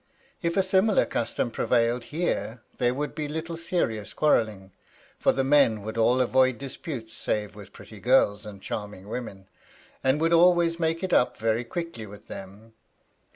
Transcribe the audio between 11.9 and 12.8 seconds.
with them.